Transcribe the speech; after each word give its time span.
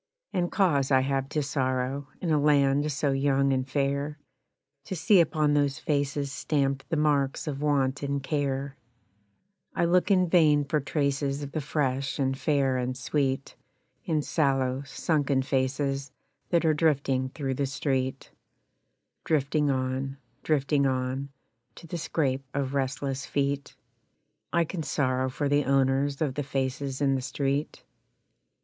And 0.33 0.51
cause 0.51 0.89
I 0.89 1.01
have 1.01 1.29
to 1.29 1.43
sorrow, 1.43 2.07
in 2.21 2.31
a 2.31 2.39
land 2.39 2.91
so 2.91 3.11
young 3.11 3.53
and 3.53 3.69
fair, 3.69 4.17
To 4.85 4.95
see 4.95 5.19
upon 5.21 5.53
those 5.53 5.77
faces 5.77 6.31
stamped 6.31 6.89
the 6.89 6.97
marks 6.97 7.45
of 7.45 7.61
Want 7.61 8.01
and 8.01 8.23
Care; 8.23 8.77
I 9.75 9.85
look 9.85 10.09
in 10.09 10.27
vain 10.27 10.65
for 10.65 10.79
traces 10.79 11.43
of 11.43 11.51
the 11.51 11.61
fresh 11.61 12.17
and 12.17 12.35
fair 12.35 12.77
and 12.77 12.97
sweet 12.97 13.53
In 14.03 14.23
sallow, 14.23 14.81
sunken 14.87 15.43
faces 15.43 16.11
that 16.49 16.65
are 16.65 16.73
drifting 16.73 17.29
through 17.29 17.53
the 17.53 17.67
street 17.67 18.31
Drifting 19.23 19.69
on, 19.69 20.17
drifting 20.41 20.87
on, 20.87 21.29
To 21.75 21.85
the 21.85 21.99
scrape 21.99 22.47
of 22.55 22.73
restless 22.73 23.27
feet; 23.27 23.75
I 24.51 24.63
can 24.65 24.81
sorrow 24.81 25.29
for 25.29 25.47
the 25.47 25.65
owners 25.65 26.23
of 26.23 26.33
the 26.33 26.41
faces 26.41 27.01
in 27.01 27.13
the 27.13 27.21
street. 27.21 27.83